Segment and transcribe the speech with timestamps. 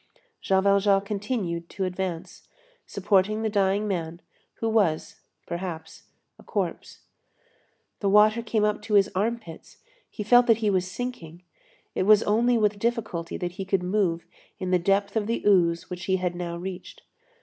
[0.41, 2.47] Jean Valjean continued to advance,
[2.87, 4.19] supporting the dying man,
[4.55, 6.05] who was, perhaps,
[6.39, 7.01] a corpse.
[7.99, 9.77] The water came up to his arm pits;
[10.09, 11.43] he felt that he was sinking;
[11.93, 14.25] it was only with difficulty that he could move
[14.57, 17.03] in the depth of ooze which he had now reached.